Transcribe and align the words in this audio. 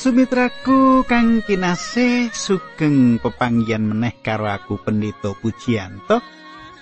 Sumitraku 0.00 1.04
kang 1.04 1.44
kinasih 1.44 2.32
sugeng 2.32 3.20
pepanggihan 3.20 3.84
meneh 3.84 4.16
karo 4.24 4.48
aku 4.48 4.80
Pendito 4.80 5.36
Pujianto. 5.36 6.24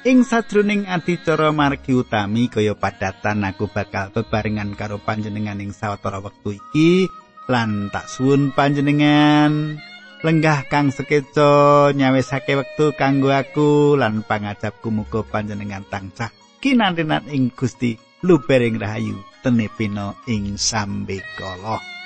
Ing 0.06 0.22
sadroning 0.22 0.86
adicara 0.86 1.50
margi 1.50 1.98
utami 1.98 2.46
kaya 2.46 2.78
padatan 2.78 3.42
aku 3.42 3.66
bakal 3.74 4.14
bebarengan 4.14 4.78
karo 4.78 5.02
panjenengan 5.02 5.58
ing 5.58 5.74
sawetara 5.74 6.22
wektu 6.22 6.62
iki. 6.62 7.10
Lan 7.50 7.90
tak 7.90 8.06
suwun 8.06 8.54
panjenengan. 8.54 9.82
Lenggah 10.22 10.70
kang 10.70 10.94
sekeca 10.94 11.90
nyawisake 11.90 12.54
wektu 12.54 12.94
kanggo 12.94 13.34
aku 13.34 13.98
lan 13.98 14.22
pangajapku 14.22 14.94
muga 14.94 15.26
panjenengan 15.26 15.82
tansah 15.90 16.30
kinantenan 16.62 17.26
ing 17.34 17.50
Gusti 17.50 17.98
lubering 18.22 18.78
rahayu 18.78 19.18
tenepina 19.42 20.14
ing 20.30 20.54
sambekala 20.54 21.97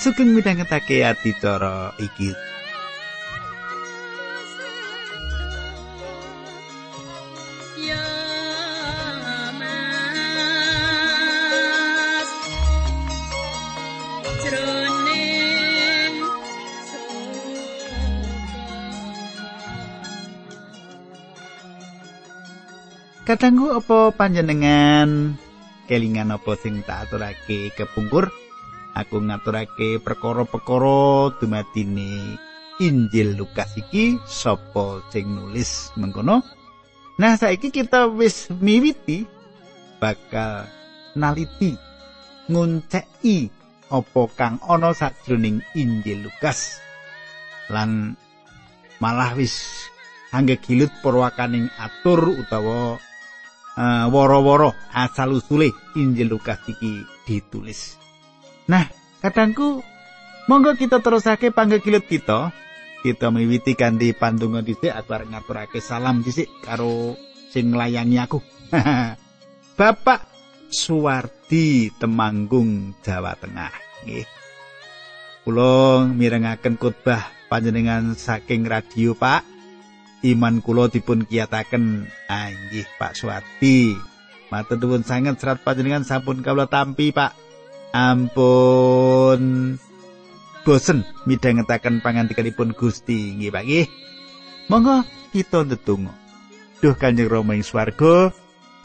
sugeng 0.00 0.32
midhangetake 0.32 1.04
adicara 1.04 1.92
iki. 2.00 2.32
Katanggu 23.28 23.76
apa 23.76 24.10
panjenengan? 24.16 25.36
Kelingan 25.86 26.34
apa 26.34 26.56
sing 26.58 26.82
tak 26.82 27.06
aturake 27.06 27.70
kepungkur 27.76 28.32
aku 28.94 29.22
ngaturake 29.22 30.02
perkara-perkara 30.02 31.36
dumadine. 31.38 32.38
Injil 32.80 33.36
Lukas 33.36 33.76
iki 33.76 34.16
sapa 34.24 35.04
sing 35.12 35.28
nulis 35.28 35.92
mengkono? 36.00 36.40
Nah 37.20 37.36
saiki 37.36 37.68
kita 37.68 38.08
wis 38.08 38.48
miwiti 38.48 39.28
bakal 40.00 40.64
naliti 41.12 41.76
ngunceki 42.48 43.52
apa 43.92 44.22
kang 44.32 44.56
ana 44.64 44.96
sajroning 44.96 45.60
Injil 45.76 46.24
Lukas. 46.24 46.80
Lan 47.68 48.16
malah 48.96 49.36
wis 49.36 49.84
anggegilut 50.32 50.88
perwakaning 51.04 51.68
atur 51.76 52.32
utawa 52.32 52.96
uh, 53.76 54.06
woro-woro 54.08 54.72
asal 54.96 55.36
usule 55.36 55.68
Injil 56.00 56.32
Lukas 56.32 56.64
iki 56.64 57.04
ditulis. 57.28 57.99
Nah, 58.70 58.86
kadangku 59.18 59.82
monggo 60.46 60.78
kita 60.78 61.02
terusake 61.02 61.50
panggegilut 61.50 62.06
kita. 62.06 62.54
Kita 63.02 63.32
miwiti 63.34 63.74
kanthi 63.74 64.14
pandonga 64.14 64.62
aku 64.62 65.10
arep 65.10 65.32
ngaturake 65.32 65.80
salam 65.82 66.22
dhisik 66.22 66.46
karo 66.62 67.18
sing 67.50 67.74
nglayangi 67.74 68.20
aku. 68.22 68.38
Bapak 69.80 70.28
Suwardi 70.70 71.90
Temanggung 71.98 72.94
Jawa 73.02 73.34
Tengah 73.34 73.74
nggih. 74.06 74.28
Kula 75.42 76.06
mirengaken 76.12 76.76
khotbah 76.76 77.32
panjenengan 77.48 78.14
saking 78.14 78.68
radio, 78.68 79.16
Pak. 79.16 79.42
iman 80.20 80.60
kula 80.60 80.92
dipun 80.92 81.24
kiyataken 81.24 82.04
anggih 82.28 82.84
Pak 83.00 83.16
Suwardi 83.16 83.96
matur 84.52 84.76
nuwun 84.76 85.00
sanget 85.00 85.40
serat 85.40 85.64
panjenengan 85.64 86.04
sampun 86.04 86.44
kawula 86.44 86.68
tampi 86.68 87.08
Pak 87.08 87.49
ampun 87.90 89.76
bosen 90.62 91.02
midhangetaken 91.26 92.04
pangandikanipun 92.04 92.76
Gusti 92.76 93.34
nggih 93.38 93.50
Pak 93.50 93.64
nggih 93.66 93.86
monggo 94.70 95.02
kita 95.34 95.66
ndedonga 95.66 96.14
duh 96.80 96.94
kanjeng 96.96 97.28
Rama 97.28 97.58
ing 97.58 97.66
swarga 97.66 98.30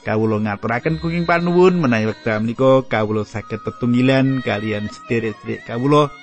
kawula 0.05 0.41
ngaturaken 0.41 1.01
kuking 1.01 1.25
panuwun 1.25 1.81
menawi 1.81 2.13
wekdal 2.13 2.41
menika 2.45 2.85
kawula 2.85 3.25
saged 3.25 3.61
tetunggilan 3.66 4.45
kalian 4.45 4.91
sederek-sederek 4.91 5.66
kawula 5.66 6.13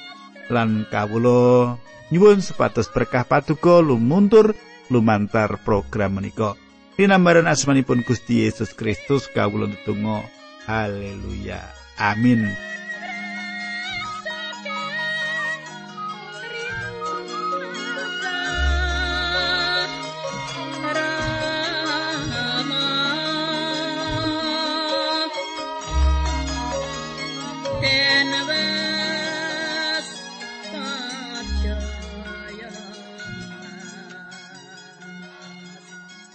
lan 0.53 0.87
kawula 0.91 1.77
nyuwun 2.13 2.45
sepatus 2.45 2.93
berkah 2.93 3.25
paduka 3.25 3.81
lumuntur 3.81 4.53
lumantar 4.93 5.57
program 5.65 6.21
menika. 6.21 6.53
Dinambaran 7.01 7.49
asmanipun 7.49 8.05
Gusti 8.05 8.45
Yesus 8.45 8.77
Kristus 8.77 9.25
kawula 9.33 9.65
ndedonga. 9.65 10.29
Haleluya. 10.69 11.82
Amin. 12.03 12.51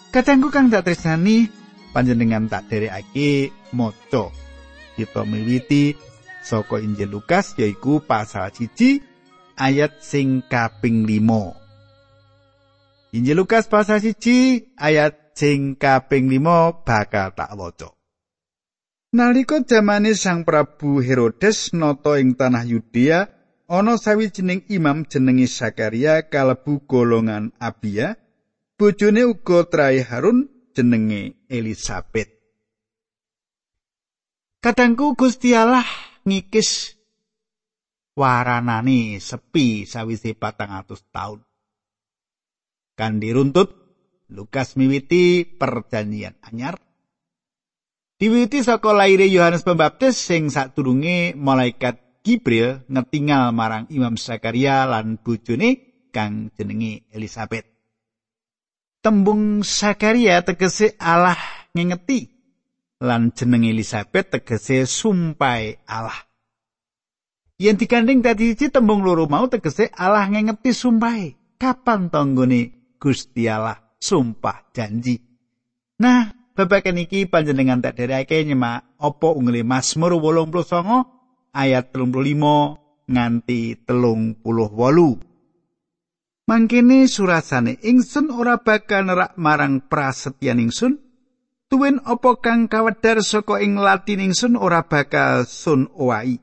Katengku 0.07 0.49
kang 0.49 0.71
tak 0.71 0.87
tresnani 0.87 1.45
panjenengan 1.91 2.47
tak 2.47 2.71
derekake 2.71 3.51
maca. 3.75 4.46
Kita 4.97 5.21
miwiti 5.29 5.93
saka 6.41 6.81
Injil 6.81 7.13
Lukas 7.13 7.53
yaiku 7.53 8.01
pasal 8.01 8.49
1 8.49 8.97
ayat 9.53 10.01
sing 10.01 10.41
kaping 10.49 11.05
5. 11.05 13.13
Injil 13.13 13.37
Lukas 13.37 13.69
pasal 13.69 14.01
1 14.01 14.73
ayat 14.73 15.37
sing 15.37 15.77
kaping 15.77 16.33
5 16.33 16.81
bakal 16.81 17.29
tak 17.37 17.53
waca. 17.53 17.93
Nalika 19.13 19.61
jamane 19.63 20.17
Sang 20.17 20.41
Prabu 20.41 20.99
Herodes 20.99 21.77
nata 21.77 22.17
ing 22.17 22.33
tanah 22.33 22.65
Yudea, 22.65 23.29
ana 23.69 24.01
sawijining 24.01 24.65
imam 24.67 25.05
jenenge 25.05 25.45
Sakaria 25.45 26.25
kalebu 26.25 26.89
golongan 26.89 27.53
Abia 27.61 28.17
bojone 28.77 29.25
uga 29.25 29.65
trai 29.69 30.05
Harun 30.05 30.49
jenenge 30.73 31.37
Elisabeth. 31.49 32.36
Kadangku 34.57 35.13
Gusti 35.13 35.53
Allah 35.53 35.85
ngikis 36.25 36.97
waranane 38.17 39.21
sepi 39.21 39.85
sawise 39.85 40.33
patang 40.33 40.73
atus 40.73 41.05
taun. 41.13 41.45
Kan 42.97 43.21
diruntut 43.21 43.73
Lukas 44.27 44.75
miwiti 44.75 45.47
perjanjian 45.47 46.35
anyar. 46.43 46.75
Diwiwiti 48.17 48.65
saka 48.65 48.91
laire 48.91 49.29
Yohanes 49.29 49.63
Pembaptis 49.63 50.17
sing 50.17 50.49
sadurunge 50.49 51.37
malaikat 51.37 52.25
Gibril 52.25 52.83
ngetingal 52.89 53.53
marang 53.53 53.85
Imam 53.93 54.17
Zakaria 54.19 54.83
lan 54.89 55.21
bojone 55.21 56.03
kang 56.11 56.49
jenenge 56.57 57.07
Elisabeth. 57.13 57.77
tembung 59.07 59.63
Sakaria 59.63 60.43
tegese 60.43 60.97
Allah 60.99 61.39
ngingeti 61.71 62.36
lan 63.01 63.29
jeneng 63.33 63.65
Elizabeth 63.65 64.33
tegese 64.33 64.89
sumpai 64.89 65.77
Allah. 65.85 66.25
Yen 67.57 67.73
dikanding 67.73 68.21
dadi 68.21 68.53
siji 68.53 68.69
tembung 68.69 69.01
loro 69.01 69.25
mau 69.25 69.49
tegese 69.49 69.89
Allah 69.97 70.29
ngingeti 70.29 70.73
sumpai. 70.73 71.33
Kapan 71.57 72.13
tonggone 72.13 72.93
Gusti 73.01 73.49
Allah 73.49 73.81
sumpah 73.97 74.69
janji. 74.69 75.17
Nah, 75.97 76.29
babagan 76.53 77.01
iki 77.01 77.25
panjenengan 77.25 77.81
tak 77.81 77.97
dereke 77.97 78.37
nyemak 78.45 78.85
apa 79.01 79.27
unggule 79.33 79.65
Mazmur 79.65 80.21
89 80.21 81.57
ayat 81.57 81.89
35 81.89 83.09
nganti 83.09 83.61
38. 83.89 84.45
Mangkene 86.47 87.09
surasane 87.09 87.81
ingsun 87.81 88.29
ora 88.29 88.61
bakal 88.61 89.09
nerak 89.09 89.33
marang 89.41 89.81
prasetyan 89.81 90.61
ingsun. 90.61 91.06
Tuwin 91.67 91.99
apa 92.07 92.39
kang 92.39 92.71
kawedar 92.71 93.19
saka 93.19 93.59
ing 93.59 93.75
latin 93.75 94.31
ingsun 94.31 94.55
ora 94.55 94.87
bakal 94.87 95.43
sun 95.43 95.91
owai. 95.99 96.39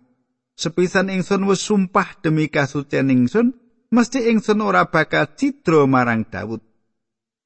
Sepisan 0.52 1.08
ingsun 1.08 1.48
wis 1.48 1.64
sumpah 1.64 2.20
demi 2.20 2.52
kasucen 2.52 3.08
ingsun, 3.08 3.56
mesti 3.88 4.28
ingsun 4.28 4.60
ora 4.60 4.84
bakal 4.92 5.32
cidra 5.32 5.88
marang 5.88 6.28
Daud. 6.28 6.60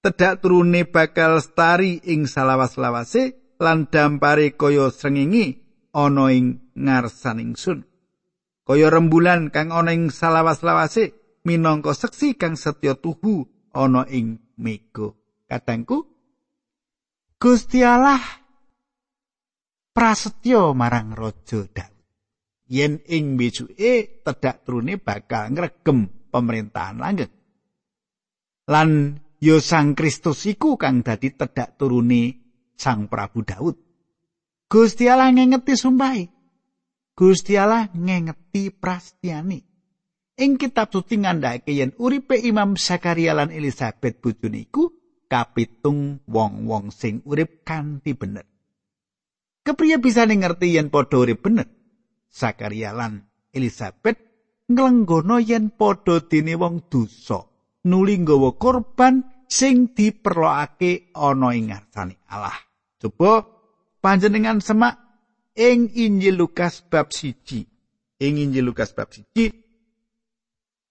Tedak 0.03 0.43
turune 0.43 0.91
bakal 0.91 1.39
stari 1.39 2.03
ing 2.03 2.27
salawas-lawase 2.27 3.55
lan 3.63 3.87
dampare 3.87 4.59
kaya 4.59 4.91
srengenge 4.91 5.63
ana 5.95 6.35
ing 6.35 6.75
ngarsan 6.75 7.39
ingsun. 7.39 7.87
Kaya 8.67 8.91
rembulan 8.91 9.55
kang 9.55 9.71
ana 9.71 9.95
ing 9.95 10.11
salawas-lawase 10.11 11.15
minangka 11.47 11.95
seksi 11.95 12.35
kang 12.35 12.59
setya 12.59 12.99
tuhu 12.99 13.47
ana 13.71 14.03
ing 14.11 14.43
mega 14.59 15.15
katangku 15.47 16.18
Gusti 17.39 17.87
Allah 17.87 18.19
prasetyo 19.95 20.75
marang 20.75 21.15
raja 21.15 21.63
Daud 21.71 21.99
yen 22.67 22.99
ing 23.07 23.39
besuke 23.39 24.27
tedak 24.27 24.67
trune 24.67 24.99
bakal 24.99 25.55
ngregem 25.55 26.11
pemerintahan 26.35 26.99
langgeng. 26.99 27.31
Lan 28.67 29.23
yo 29.39 29.63
Sang 29.63 29.95
Kristus 29.95 30.51
iku 30.51 30.75
kang 30.75 31.07
dadi 31.07 31.31
tedak 31.31 31.79
turune 31.79 32.43
Sang 32.75 33.07
Prabu 33.07 33.47
Daud. 33.47 33.79
Gusti 34.67 35.07
Allah 35.07 35.31
ngengeti 35.31 35.79
sumpahe. 35.79 36.27
Gusti 37.15 37.55
Allah 37.55 37.87
ngengeti 37.95 38.75
prastiani. 38.75 39.63
Ing 40.43 40.59
kitab 40.59 40.91
suci 40.91 41.23
ngandhake 41.23 41.71
yen 41.71 41.95
uripe 42.03 42.35
Imam 42.35 42.75
Zakaria 42.75 43.31
lan 43.31 43.55
Elizabeth 43.55 44.19
bojone 44.19 44.59
iku 44.67 44.98
kapitung 45.29 46.25
wong-wong 46.25 46.89
sing 46.89 47.21
urip 47.29 47.63
kanthi 47.63 48.17
bener. 48.17 48.49
Kepriye 49.63 50.01
bisa 50.01 50.25
ngerti 50.25 50.81
yen 50.81 50.89
padha 50.89 51.21
urip 51.21 51.45
bener? 51.45 51.69
Zakaria 52.33 52.97
lan 52.97 53.29
Elizabeth 53.53 54.17
nglenggono 54.69 55.37
yen 55.41 55.73
padha 55.73 56.25
dene 56.25 56.57
wong 56.57 56.89
dosa 56.89 57.45
nuli 57.89 58.21
nggawa 58.21 58.57
korban 58.61 59.25
sing 59.49 59.97
diperlokake 59.97 61.13
ana 61.17 61.57
ing 61.57 61.73
ngarsane 61.73 62.21
Allah. 62.29 62.57
Coba 63.01 63.49
panjenengan 64.05 64.61
semak 64.61 65.01
ing 65.57 65.89
Injil 65.97 66.37
Lukas 66.37 66.85
bab 66.85 67.09
1. 67.09 67.65
Ing 68.21 68.35
Injil 68.37 68.69
Lukas 68.69 68.93
bab 68.93 69.09
1 69.09 69.33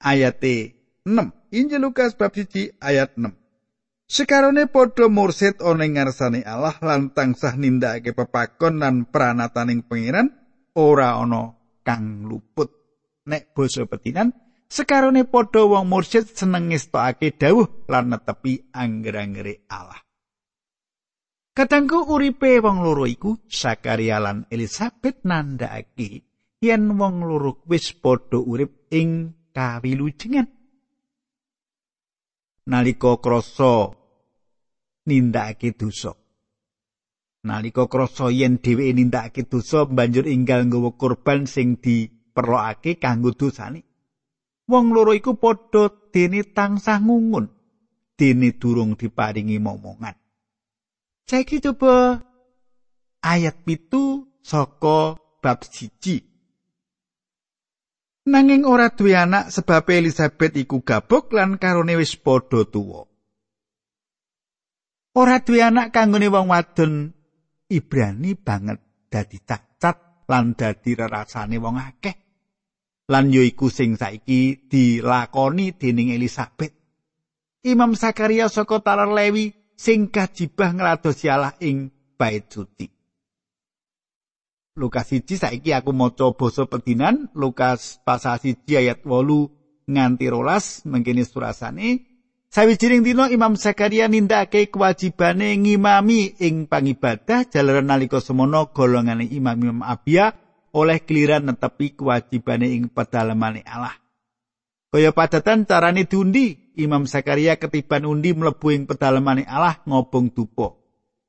ayat 0.01 0.41
6. 0.41 1.05
Injil 1.53 1.81
Lukas 1.81 2.17
bab 2.17 2.33
1 2.33 2.81
ayat 2.81 3.13
6. 3.13 3.36
Sekarone 4.07 4.71
padha 4.71 5.11
mursid 5.11 5.59
ana 5.59 5.83
ing 5.83 5.99
ngarsane 5.99 6.39
Allah 6.47 6.79
lan 6.79 7.11
tansah 7.11 7.59
nindakake 7.59 8.15
pepakon 8.15 8.79
lan 8.79 9.03
pranataning 9.11 9.83
pangeran 9.83 10.31
ora 10.79 11.19
ana 11.19 11.51
kang 11.83 12.23
luput. 12.23 12.71
Nek 13.27 13.51
basa 13.51 13.83
petinan, 13.83 14.31
sekarone 14.71 15.27
padha 15.27 15.67
wong 15.67 15.91
mursid 15.91 16.23
seneng 16.31 16.71
ngestokake 16.71 17.35
dawuh 17.35 17.83
lan 17.91 18.15
netepi 18.15 18.71
angger-anggere 18.71 19.67
Allah. 19.67 19.99
Katangku 21.51 22.07
uripe 22.07 22.63
wong 22.63 22.87
loro 22.87 23.03
iku 23.03 23.43
Sakaria 23.43 24.23
lan 24.23 24.47
Elizabeth 24.47 25.19
nandhakake 25.27 26.23
yen 26.63 26.95
wong 26.95 27.27
loro 27.27 27.59
wis 27.67 27.91
padha 27.91 28.39
urip 28.39 28.87
ing 28.95 29.35
kawilujengan. 29.51 30.56
Nalika 32.67 33.15
krasa 33.23 33.95
nindakake 35.07 35.71
dosa. 35.79 36.11
Nalika 37.47 37.87
krasa 37.87 38.27
yen 38.27 38.59
dheweke 38.59 38.91
nindakake 38.91 39.47
dosa 39.47 39.87
banjur 39.87 40.27
inggal 40.27 40.67
nggawa 40.67 40.99
korban 40.99 41.47
sing 41.47 41.79
diperlokake 41.79 42.99
kanggo 42.99 43.31
dosane. 43.31 43.87
Wong 44.67 44.91
loro 44.91 45.15
iku 45.15 45.39
padha 45.39 45.87
dene 46.11 46.43
tansah 46.43 46.99
ngungun 46.99 47.47
dene 48.19 48.51
durung 48.59 48.99
diparingi 48.99 49.63
momongan. 49.63 50.19
Saiki 51.23 51.63
coba 51.63 52.19
ayat 53.23 53.63
pitu 53.63 54.27
saka 54.43 55.15
bab 55.39 55.63
siji. 55.63 56.26
Nanging 58.27 58.67
ora 58.67 58.91
duwe 58.91 59.15
anak 59.15 59.55
sebab 59.55 59.87
Elizabeth 59.87 60.51
iku 60.59 60.83
gabuk 60.83 61.31
lan 61.31 61.55
karone 61.55 61.95
wis 61.95 62.19
padha 62.19 62.67
tuwa. 62.67 63.07
Ora 65.15 65.39
duwe 65.39 65.63
anak 65.63 65.95
kanggone 65.95 66.27
wong 66.27 66.51
wadon 66.51 67.15
Ibrani 67.71 68.35
banget 68.35 69.07
dadi 69.07 69.39
cacat 69.39 70.27
lan 70.27 70.59
dadi 70.59 70.91
rerasane 70.91 71.55
wong 71.55 71.79
akeh. 71.79 72.15
Lan 73.07 73.31
yo 73.31 73.39
iku 73.39 73.71
sing 73.71 73.95
saiki 73.95 74.67
dilakoni 74.67 75.79
dening 75.79 76.11
Elizabeth. 76.11 76.75
Imam 77.63 77.95
Sakaria 77.95 78.51
saka 78.51 78.83
Talar 78.83 79.07
Lewi 79.07 79.55
sing 79.71 80.11
kajibah 80.11 80.75
ngladosi 80.75 81.31
Allah 81.31 81.55
ing 81.63 81.87
bait 82.19 82.51
suci. 82.51 82.96
Lukas 84.77 85.09
1 85.09 85.25
saiki 85.25 85.73
aku 85.73 85.89
maca 85.89 86.29
basa 86.37 86.69
pedinan 86.69 87.33
Lukas 87.33 87.97
pasal 88.05 88.37
1 88.37 88.61
ayat 88.77 89.01
8 89.01 89.89
nganti 89.89 90.25
rolas 90.29 90.85
mengkini 90.85 91.25
surasane 91.25 92.05
sawijining 92.53 93.01
dina 93.01 93.25
Imam 93.33 93.57
Zakaria 93.57 94.05
nindakake 94.05 94.69
kewajibane 94.69 95.57
ngimami 95.57 96.37
ing 96.37 96.69
pangibadah 96.69 97.49
jalaran 97.49 97.89
nalika 97.89 98.21
semono 98.21 98.69
golongane 98.69 99.25
imam-imam 99.25 99.81
Abia 99.81 100.37
oleh 100.77 101.01
keliran 101.01 101.49
netepi 101.49 101.97
kewajibane 101.97 102.69
ing 102.69 102.93
pedalamane 102.93 103.65
Allah. 103.65 103.97
Kaya 104.93 105.11
padatan 105.11 105.65
carane 105.65 106.05
diundi 106.05 106.71
Imam 106.77 107.09
Zakaria 107.09 107.57
ketiban 107.57 108.05
undi 108.05 108.37
mlebu 108.37 108.69
ing 108.71 108.85
pedalemane 108.85 109.41
Allah 109.49 109.81
ngobong 109.83 110.29
dupa. 110.29 110.76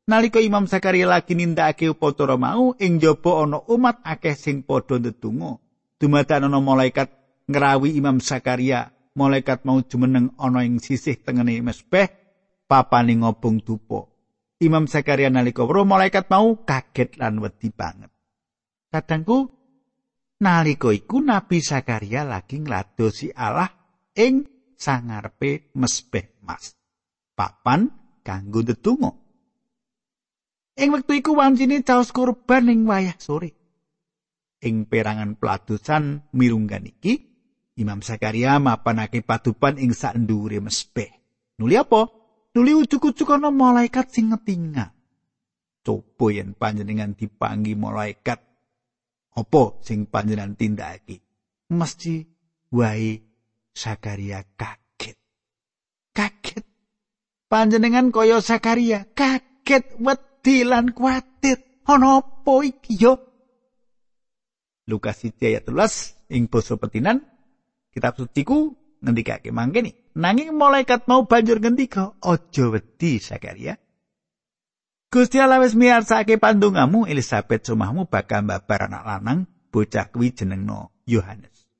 Nalika 0.09 0.41
Imam 0.41 0.65
Zakaria 0.65 1.05
lagi 1.05 1.37
nindakake 1.37 1.93
upacara 1.93 2.41
mau 2.41 2.73
ing 2.81 2.97
jaba 2.97 3.45
ana 3.45 3.61
umat 3.69 4.01
akeh 4.01 4.33
sing 4.33 4.65
padha 4.65 4.97
ndedonga. 4.97 5.61
Dumadakan 6.01 6.49
ana 6.49 6.65
malaikat 6.65 7.13
ngrawi 7.45 7.93
Imam 7.93 8.17
Zakaria. 8.17 8.89
Malaikat 9.13 9.69
mau 9.69 9.85
jumeneng 9.85 10.33
ana 10.41 10.65
ing 10.65 10.81
sisih 10.81 11.21
tengene 11.21 11.61
mesbeh 11.61 12.09
papane 12.65 13.21
ngobong 13.21 13.61
dupa. 13.61 14.09
Imam 14.65 14.89
Zakaria 14.89 15.29
nalika 15.29 15.69
weruh 15.69 15.85
malaikat 15.85 16.33
mau 16.33 16.57
kaget 16.65 17.21
lan 17.21 17.45
wedi 17.45 17.69
banget. 17.69 18.09
Kadangku 18.89 19.45
nalika 20.41 20.89
iku 20.89 21.21
Nabi 21.21 21.61
Zakaria 21.61 22.25
lagi 22.25 22.65
ngladosi 22.65 23.37
Allah 23.37 23.69
ing 24.17 24.73
sangarepe 24.73 25.69
mesbeh 25.77 26.41
mas. 26.49 26.73
Papan 27.37 27.93
kanggo 28.25 28.65
ndedonga. 28.65 29.28
Ing 30.79 30.95
wektu 30.95 31.19
iku 31.19 31.35
wancine 31.35 31.83
caos 31.83 32.15
kurban 32.15 32.71
ing 32.71 32.87
wayah 32.87 33.19
sore. 33.19 33.51
Ing 34.63 34.87
perangan 34.87 35.35
peladusan 35.35 36.31
mirunggan 36.31 36.87
iki, 36.87 37.19
Imam 37.83 37.99
Zakaria 37.99 38.63
mapanake 38.63 39.27
padupan 39.27 39.79
ing 39.83 39.91
sak 39.91 40.15
ndhuure 40.15 40.63
mesbeh. 40.63 41.11
Nuli 41.59 41.75
apa? 41.75 42.07
Nuli 42.55 42.75
ujug-ujug 42.79 43.27
ana 43.35 43.51
malaikat 43.51 44.15
sing 44.15 44.31
ngetinga. 44.31 44.95
Coba 45.83 46.27
yen 46.31 46.55
panjenengan 46.55 47.15
dipanggi 47.15 47.75
malaikat 47.75 48.39
apa 49.35 49.63
sing 49.83 50.07
panjenengan 50.07 50.59
tindakake? 50.59 51.23
Mesti 51.75 52.23
wae 52.75 53.23
Sakaria 53.75 54.43
kaget. 54.59 55.19
Kaget. 56.15 56.65
Panjenengan 57.47 58.11
kaya 58.11 58.43
Sakaria 58.43 59.07
kaget 59.15 60.03
wedi 60.39 60.63
lan 60.63 60.95
kuatir. 60.95 61.83
Ana 61.89 62.21
apa 62.21 62.55
iki 62.63 63.01
yo? 63.01 63.17
Lukas 64.89 65.25
1 65.25 65.41
ayat 65.41 65.65
13 65.67 66.33
ing 66.33 66.49
basa 66.49 66.77
petinan 66.77 67.25
kitab 67.93 68.17
suci 68.17 68.45
ku 68.45 68.77
ngendikake 69.01 69.51
mangkene. 69.51 70.13
Nanging 70.19 70.53
malaikat 70.53 71.09
mau 71.09 71.25
banjur 71.25 71.61
ngendika, 71.61 72.17
"Aja 72.21 72.65
wedi 72.69 73.21
Sakaria." 73.21 73.77
Gusti 75.09 75.41
Allah 75.41 75.65
wis 75.65 75.73
miyarsake 75.73 76.37
pandungamu 76.37 77.09
Elizabeth 77.09 77.65
sumahmu 77.65 78.13
bakal 78.13 78.45
mbabar 78.45 78.93
anak 78.93 79.05
lanang 79.09 79.41
bocah 79.73 80.13
kuwi 80.13 80.37
jenengno 80.37 80.93
Yohanes. 81.09 81.73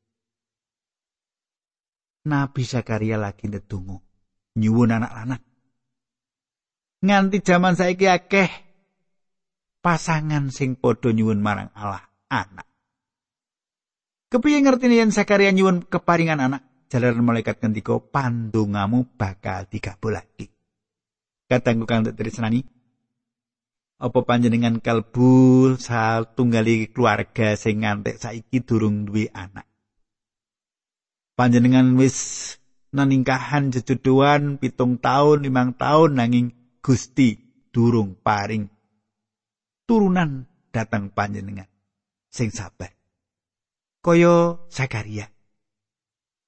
Nabi 2.25 2.65
Zakaria 2.65 3.21
lagi 3.21 3.49
ndedonga 3.49 4.01
nyuwun 4.57 4.97
anak 4.97 5.13
lanang. 5.13 5.48
Nganti 6.99 7.39
jaman 7.43 7.79
saiki 7.79 8.11
akeh 8.11 8.51
pasangan 9.79 10.51
sing 10.51 10.75
padha 10.75 11.15
nyuwun 11.15 11.39
marang 11.39 11.71
Allah 11.73 12.03
anak. 12.27 12.67
Kepiye 14.29 14.61
ngertine 14.61 14.99
yen 14.99 15.15
Zakaria 15.15 15.55
nyuwun 15.55 15.87
keparingan 15.87 16.43
anak? 16.43 16.63
Jalaran 16.91 17.23
malaikat 17.23 17.63
ngendika 17.63 17.97
pandongamu 18.01 19.07
bakal 19.15 19.69
digabulake. 19.71 20.51
Katangku 21.47 21.87
kang 21.87 22.05
tresnani. 22.05 22.67
Apa 23.99 24.23
panjenengan 24.23 24.79
kalbu 24.79 25.75
satunggali 25.79 26.91
keluarga 26.91 27.59
sing 27.59 27.83
ngantek 27.83 28.19
saiki 28.21 28.63
durung 28.63 29.07
duwe 29.09 29.27
anak? 29.35 29.69
panjenengan 31.39 31.95
wis 31.95 32.19
naningkahan 32.91 33.71
jejodohan 33.71 34.59
pitung 34.59 34.99
tahun 34.99 35.47
limang 35.47 35.71
tahun 35.79 36.19
nanging 36.19 36.58
Gusti 36.89 37.37
durung 37.69 38.17
paring 38.17 38.65
turunan 39.85 40.49
datang 40.73 41.13
panjenengan 41.13 41.69
sing 42.33 42.49
sabar 42.49 42.89
kaya 44.01 44.57
Zakaria 44.73 45.29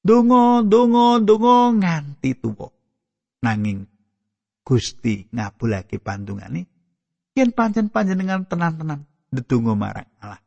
donga 0.00 0.64
donga 0.64 1.20
donga 1.20 1.76
nganti 1.76 2.40
tuwa 2.40 2.72
nanging 3.44 3.84
Gusti 4.64 5.28
ngabulake 5.28 6.00
pandungane 6.00 6.64
yen 7.36 7.52
pancen 7.52 7.92
panjenengan 7.92 8.48
tenan-tenan 8.48 9.04
ndedonga 9.28 9.76
marang 9.76 10.08
Allah 10.24 10.40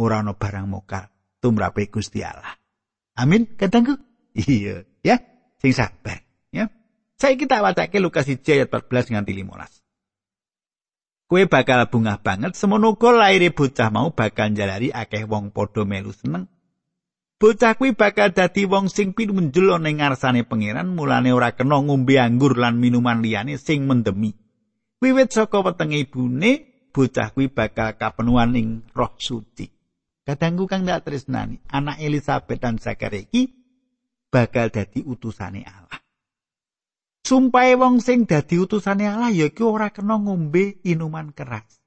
ora 0.00 0.24
ana 0.24 0.32
barang 0.32 0.72
mokal 0.72 1.12
tumrape 1.42 1.90
Gusti 1.90 2.22
Allah. 2.22 2.54
Amin, 3.18 3.58
katangku. 3.58 3.98
Iya, 4.32 4.88
ya. 5.04 5.20
Sing 5.60 5.74
sabar, 5.74 6.22
ya. 7.22 7.30
Saya 7.30 7.38
kita 7.38 7.62
wacake 7.62 8.02
Lukas 8.02 8.26
1 8.26 8.42
ayat 8.42 8.66
14 8.66 9.14
nganti 9.14 9.30
15. 9.30 9.78
Kue 11.30 11.48
bakal 11.48 11.86
bungah 11.88 12.18
banget 12.20 12.58
semono 12.58 12.98
uga 12.98 13.14
laire 13.14 13.54
bocah 13.54 13.88
mau 13.94 14.10
bakal 14.10 14.52
jalari 14.52 14.90
akeh 14.90 15.24
wong 15.24 15.54
padha 15.54 15.86
melu 15.86 16.10
seneng. 16.10 16.50
Bocah 17.40 17.78
kuwi 17.78 17.96
bakal 17.96 18.34
dadi 18.36 18.68
wong 18.68 18.92
sing 18.92 19.16
pinumenjul 19.16 19.80
ning 19.80 20.02
ngarsane 20.02 20.44
pangeran 20.44 20.92
mulane 20.92 21.32
ora 21.32 21.56
kena 21.56 21.80
ngombe 21.80 22.20
anggur 22.20 22.58
lan 22.58 22.76
minuman 22.76 23.24
liyane 23.24 23.56
sing 23.56 23.88
mendemi. 23.88 24.36
Wiwit 25.00 25.32
saka 25.32 25.58
wetenge 25.64 25.98
ibune, 26.04 26.68
bocah 26.92 27.32
kuwi 27.32 27.48
bakal 27.48 27.96
kapenuhan 27.96 28.54
ing 28.54 28.68
roh 28.92 29.16
suci. 29.16 29.66
Kadangku 30.22 30.70
kang 30.70 30.86
dak 30.86 31.02
tresnani, 31.02 31.58
anak 31.66 31.98
Elizabeth 31.98 32.60
dan 32.62 32.78
Zakaria 32.78 33.24
iki 33.24 33.50
bakal 34.30 34.70
dadi 34.70 35.02
utusane 35.02 35.66
Allah. 35.66 36.01
Sumpahe 37.22 37.78
wong 37.78 38.02
sing 38.02 38.26
dadi 38.26 38.58
utusane 38.58 39.06
Allah 39.06 39.30
ya 39.30 39.46
iku 39.46 39.70
ora 39.70 39.94
kena 39.94 40.18
ngombe 40.18 40.82
inuman 40.82 41.30
keras. 41.30 41.78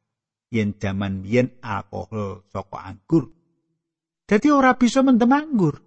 Yen 0.48 0.80
jaman 0.80 1.28
biyen 1.28 1.60
alkohol 1.60 2.48
saka 2.48 2.88
anggur. 2.88 3.36
Dadi 4.24 4.48
ora 4.48 4.80
bisa 4.80 5.04
mendem 5.04 5.36
anggur. 5.36 5.84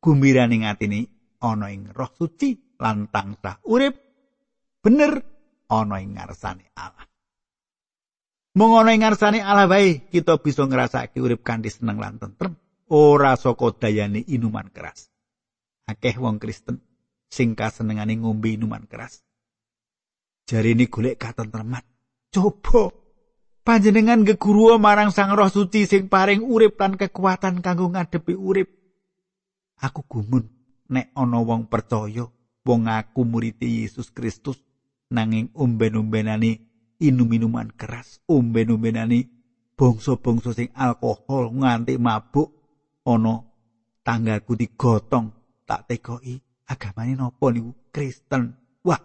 Gumbiraning 0.00 0.64
atine 0.64 1.04
ana 1.44 1.68
ing 1.68 1.92
roh 1.92 2.08
suci 2.16 2.80
lan 2.80 3.12
tansah 3.12 3.60
urip 3.68 3.94
bener 4.80 5.20
ana 5.68 6.00
ing 6.00 6.16
ngarsane 6.16 6.72
Allah. 6.80 7.04
Mung 8.56 8.72
ana 8.72 8.96
ing 8.96 9.04
ngarsane 9.04 9.44
Allah 9.44 9.68
wae 9.68 10.08
kita 10.08 10.40
bisa 10.40 10.64
ngrasake 10.64 11.20
urip 11.20 11.44
kanthi 11.44 11.68
seneng 11.68 12.00
lan 12.00 12.16
tentrem, 12.16 12.56
ora 12.88 13.36
saka 13.36 13.68
dayane 13.84 14.24
inuman 14.32 14.72
keras. 14.72 15.12
Akeh 15.84 16.16
wong 16.16 16.40
Kristen 16.40 16.87
sing 17.28 17.52
kasenengane 17.54 18.16
ngombe 18.18 18.56
minuman 18.56 18.88
keras. 18.88 19.22
Jari 20.48 20.72
ini 20.72 20.88
golek 20.88 21.20
katentreman. 21.20 21.84
Coba 22.32 22.92
panjenengan 23.64 24.24
geguru 24.24 24.80
marang 24.80 25.12
Sang 25.12 25.36
Roh 25.36 25.52
Suci 25.52 25.84
sing 25.84 26.08
paring 26.08 26.40
urip 26.40 26.80
lan 26.80 26.96
kekuatan 26.96 27.60
kanggo 27.60 27.92
ngadepi 27.92 28.32
urip. 28.32 28.68
Aku 29.78 30.02
gumun 30.08 30.48
nek 30.88 31.12
ana 31.12 31.44
wong 31.44 31.68
percaya 31.68 32.24
wong 32.64 32.88
aku 32.88 33.28
murid 33.28 33.60
Yesus 33.60 34.08
Kristus 34.10 34.60
nanging 35.12 35.52
umben-umbenane 35.52 36.64
inum-inuman 37.00 37.72
keras, 37.72 38.20
umben-umbenane 38.28 39.28
bangsa-bangsa 39.78 40.56
sing 40.56 40.68
alkohol 40.74 41.54
nganti 41.54 42.00
mabuk 42.00 42.50
ana 43.06 43.46
tanggaku 44.02 44.58
digotong 44.58 45.30
tak 45.68 45.86
tekoki 45.86 46.42
agamane 46.68 47.16
napa 47.16 47.48
niku 47.50 47.72
Kristen. 47.90 48.52
Wah, 48.84 49.00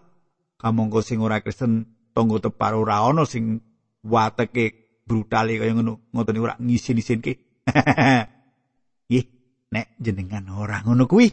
kamangka 0.60 1.00
sing 1.02 1.24
ora 1.24 1.40
Kristen 1.40 1.88
tangga 2.12 2.44
tepar 2.44 2.76
ora 2.76 3.08
ana 3.08 3.24
sing 3.24 3.64
wateke 4.04 5.00
brutale 5.08 5.58
kaya 5.58 5.74
ngono, 5.74 6.12
ngoten 6.12 6.44
ora 6.44 6.56
ngisin-isinke. 6.60 7.64
Nggih, 9.08 9.26
nek 9.72 9.88
jenengan 10.00 10.46
ora 10.52 10.84
ngono 10.84 11.08
kuwi, 11.08 11.32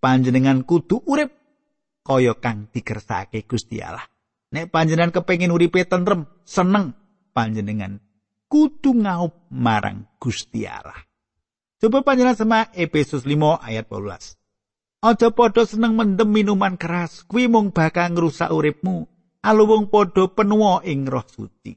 panjenengan 0.00 0.64
kudu 0.64 1.04
urip 1.04 1.30
kaya 2.00 2.34
kang 2.40 2.72
dikersake 2.72 3.44
Gusti 3.44 3.84
Allah. 3.84 4.04
Nek 4.50 4.72
panjenengan 4.72 5.14
kepengin 5.14 5.54
uripe 5.54 5.86
tentrem, 5.86 6.26
seneng, 6.42 6.96
panjenengan 7.30 8.02
kudu 8.50 8.98
ngaup 8.98 9.46
marang 9.54 10.10
Gusti 10.18 10.66
Allah. 10.66 10.98
Coba 11.80 12.02
panjenengan 12.02 12.36
sama 12.36 12.68
Efesus 12.74 13.24
5 13.24 13.62
ayat 13.62 13.86
12. 13.88 14.39
Aja 15.00 15.32
padha 15.32 15.64
seneng 15.64 15.96
mendem 15.96 16.28
minuman 16.28 16.76
keras, 16.76 17.24
kuwi 17.24 17.48
mung 17.48 17.72
bakal 17.72 18.12
ngrusak 18.12 18.52
uripmu. 18.52 19.08
Aluwung 19.40 19.88
padha 19.88 20.28
penuwa 20.28 20.84
ing 20.84 21.08
roh 21.08 21.24
suci. 21.24 21.72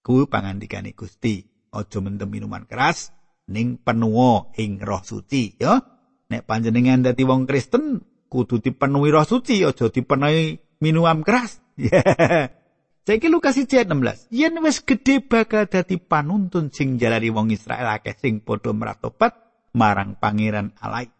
Kuwi 0.00 0.24
pangandikane 0.24 0.96
Gusti, 0.96 1.44
aja 1.68 1.98
mendem 2.00 2.32
minuman 2.32 2.64
keras 2.64 3.12
ning 3.52 3.76
penuwa 3.76 4.48
ing 4.56 4.80
roh 4.80 5.04
suci, 5.04 5.60
ya. 5.60 5.84
Nek 6.32 6.48
panjenengan 6.48 7.04
dadi 7.04 7.28
wong 7.28 7.44
Kristen, 7.44 8.00
kudu 8.32 8.64
dipenuhi 8.64 9.12
roh 9.12 9.28
suci, 9.28 9.60
aja 9.60 9.92
dipenuhi 9.92 10.80
minuman 10.80 11.20
keras. 11.20 11.60
Saiki 13.04 13.28
Lukas 13.28 13.60
16. 13.60 14.32
Yen 14.32 14.56
wis 14.64 14.80
gedhe 14.80 15.20
bakal 15.20 15.68
dadi 15.68 16.00
panuntun 16.00 16.72
sing 16.72 16.96
jalari 16.96 17.28
wong 17.28 17.52
Israel 17.52 18.00
akeh 18.00 18.16
sing 18.16 18.40
padha 18.40 18.72
meratobat 18.72 19.36
marang 19.76 20.16
pangeran 20.16 20.72
Allah. 20.80 21.19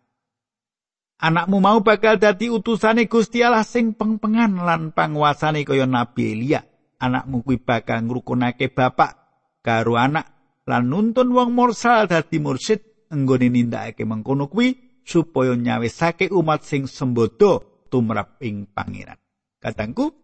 Anakmu 1.21 1.61
mau 1.61 1.85
bakal 1.85 2.17
dadi 2.17 2.49
utusane 2.49 3.05
Gusti 3.05 3.45
Allah 3.45 3.61
sing 3.61 3.93
pengpengan 3.93 4.57
lan 4.57 4.97
panguasane 4.97 5.69
kaya 5.69 5.85
Nabi 5.85 6.33
Elia. 6.33 6.65
Anakmu 6.97 7.45
kuwi 7.45 7.61
bakal 7.61 8.09
ngrukunake 8.09 8.73
bapak 8.73 9.21
karo 9.61 10.00
anak 10.00 10.33
lan 10.65 10.89
nuntun 10.89 11.33
wong 11.37 11.53
morsal 11.53 12.09
dadi 12.09 12.41
mursid 12.41 13.09
enggone 13.12 13.53
nindakake 13.53 14.09
mengkono 14.09 14.49
kuwi 14.49 15.00
supaya 15.05 15.53
nyawisake 15.57 16.33
umat 16.33 16.65
sing 16.65 16.89
sembodo 16.89 17.85
tumrap 17.93 18.41
ing 18.41 18.65
pangeran. 18.71 19.21
Katangku, 19.61 20.17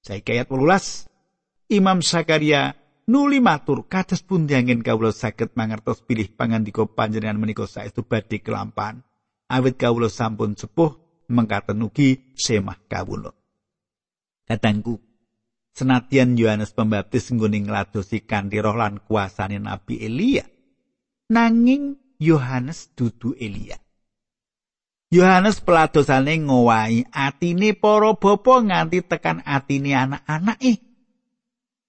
saya 0.00 0.24
kayat 0.24 0.48
18, 0.48 1.76
Imam 1.76 2.00
Sakaria 2.00 2.72
nuli 3.04 3.42
matur 3.42 3.84
kados 3.84 4.24
pundi 4.24 4.56
angin 4.56 4.80
kawula 4.80 5.12
saged 5.12 5.52
mangertos 5.58 6.00
pilih 6.00 6.32
pangandika 6.32 6.88
panjenengan 6.88 7.36
menika 7.36 7.68
saestu 7.68 8.06
badhe 8.06 8.40
kelampahan. 8.40 9.04
Awit 9.50 9.74
kawula 9.74 10.06
sampun 10.06 10.54
sepuh 10.54 10.94
mengkaten 11.26 11.82
ugi 11.82 12.34
semah 12.38 12.78
kawula. 12.86 13.34
Katangku, 14.46 15.02
senatian 15.74 16.38
Yohanes 16.38 16.70
Pembaptis 16.74 17.34
nggone 17.34 17.66
ngladosi 17.66 18.22
kanthi 18.22 18.62
roh 18.62 18.78
lan 18.78 19.02
kuasane 19.02 19.58
Nabi 19.58 20.06
Elia, 20.06 20.46
nanging 21.30 21.98
Yohanes 22.22 22.94
dudu 22.94 23.34
Elia. 23.34 23.78
Yohanes 25.10 25.58
peladosane 25.58 26.38
ngowahi 26.46 27.10
atine 27.10 27.74
para 27.74 28.14
bapa 28.14 28.62
nganti 28.62 29.02
tekan 29.02 29.42
atine 29.42 29.98
anak-anake. 29.98 30.78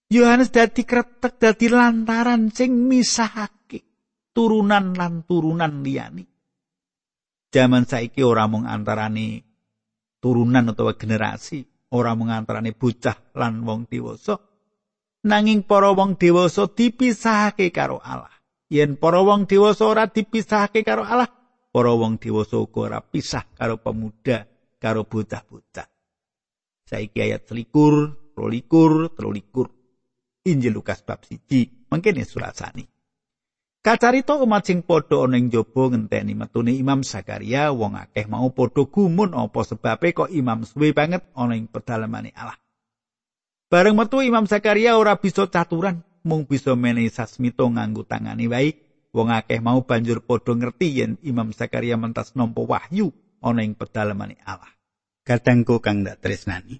Yohanes 0.09 0.49
dadi 0.49 0.81
kretek 0.81 1.37
dadi 1.37 1.69
lantaran 1.69 2.49
sing 2.49 2.89
misahake 2.89 3.85
turunan 4.33 4.97
lan 4.97 5.21
turunan 5.29 5.85
liyane. 5.85 6.30
Zaman 7.51 7.83
saiki 7.83 8.23
ora 8.23 8.47
mung 8.47 8.63
antarane 8.63 9.43
turunan 10.23 10.71
utawa 10.71 10.95
generasi, 10.95 11.91
ora 11.91 12.15
mung 12.15 12.31
antarane 12.31 12.71
bocah 12.71 13.35
lan 13.35 13.67
wong 13.67 13.91
dewasa. 13.91 14.39
Nanging 15.27 15.67
para 15.67 15.91
wong 15.91 16.15
dewasa 16.15 16.71
dipisahake 16.71 17.75
karo 17.75 17.99
Allah. 17.99 18.31
Yen 18.71 18.95
para 18.95 19.19
wong 19.19 19.51
dewasa 19.51 19.83
ora 19.83 20.07
dipisahake 20.07 20.87
karo 20.87 21.03
Allah, 21.03 21.27
para 21.75 21.91
wong 21.91 22.23
dewasa 22.23 22.55
uga 22.55 22.79
ora 22.87 22.99
pisah 23.03 23.43
karo 23.51 23.83
pemuda, 23.83 24.47
karo 24.79 25.03
bocah-bocah. 25.03 25.87
Saiki 26.87 27.19
ayat 27.19 27.51
selikur, 27.51 28.15
rolikur, 28.31 29.11
telulikur. 29.11 29.67
Injil 30.47 30.73
Lukas 30.73 31.03
bab 31.03 31.21
siji, 31.27 31.67
mangkene 31.91 32.23
surasani. 32.23 33.00
Kacarita 33.81 34.37
umat 34.37 34.61
sing 34.61 34.85
padha 34.85 35.25
ana 35.25 35.41
ing 35.41 35.49
jaba 35.49 35.89
ngenteni 35.89 36.37
metune 36.37 36.69
Imam 36.77 37.01
Zakaria 37.01 37.73
wong 37.73 37.97
akeh 37.97 38.29
mau 38.29 38.53
padha 38.53 38.85
gumun 38.85 39.33
apa 39.33 39.65
sebabe 39.65 40.13
kok 40.13 40.29
imam 40.29 40.61
suwe 40.69 40.93
banget 40.93 41.25
ana 41.33 41.57
ing 41.57 41.65
pedalamane 41.65 42.29
Allah. 42.37 42.61
Bareng 43.73 43.97
metu 43.97 44.21
Imam 44.21 44.45
Zakaria 44.45 45.01
ora 45.01 45.17
bisa 45.17 45.49
caturan, 45.49 46.05
mung 46.21 46.45
bisa 46.45 46.77
menehi 46.77 47.09
sasmita 47.09 47.65
nganggo 47.65 48.05
tangane 48.05 48.45
wae. 48.45 48.77
Wong 49.17 49.33
akeh 49.33 49.57
mau 49.65 49.81
banjur 49.81 50.21
padha 50.21 50.53
ngerti 50.53 51.01
yen 51.01 51.11
Imam 51.25 51.49
Zakaria 51.49 51.97
mentas 51.97 52.37
nampa 52.37 52.61
wahyu 52.61 53.09
ana 53.41 53.65
ing 53.65 53.73
pedalamane 53.73 54.37
Allah. 54.45 54.69
Kadangku 55.25 55.81
kang 55.81 56.05
dak 56.05 56.21
tresnani. 56.21 56.77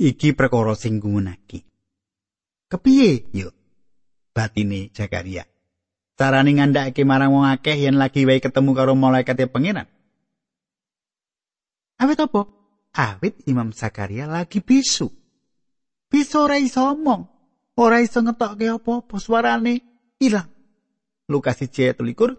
Iki 0.00 0.32
perkara 0.32 0.72
sing 0.72 1.04
gumunake. 1.04 1.68
Kepiye? 2.72 3.28
Yuk. 3.36 3.61
Batine 4.32 4.88
Zakaria. 4.92 5.44
Carane 6.16 6.52
ngandhakake 6.56 7.04
marang 7.08 7.32
wong 7.32 7.46
akeh 7.48 7.76
yen 7.76 7.96
lagi 7.96 8.28
wae 8.28 8.40
ketemu 8.40 8.70
karo 8.76 8.92
malaikate 8.92 9.48
pangeran. 9.48 9.88
Awit 12.00 12.18
apa? 12.20 12.48
Awit 12.92 13.46
Imam 13.48 13.72
Zakaria 13.72 14.28
lagi 14.28 14.60
bisu. 14.60 15.08
Bisu 16.12 16.36
ora 16.44 16.60
iso 16.60 16.84
omong. 16.84 17.24
Ora 17.80 18.04
iso 18.04 18.20
ngetokke 18.20 18.68
apa-apa 18.68 19.16
suarane 19.16 19.80
ilang. 20.20 20.50
Lukas 21.32 21.64
1 21.64 21.96
tulikur 21.96 22.36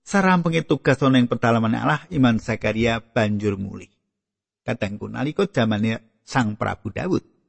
sarampunge 0.00 0.64
tugas 0.64 0.96
ana 1.04 1.20
ing 1.20 1.28
pedalaman 1.28 1.76
Allah 1.76 2.08
Imam 2.08 2.40
Zakaria 2.40 3.04
banjur 3.04 3.60
muli. 3.60 3.92
Kadangku 4.64 5.10
nalika 5.10 5.44
zamane 5.44 6.00
Sang 6.24 6.56
Prabu 6.56 6.94
Daud. 6.94 7.39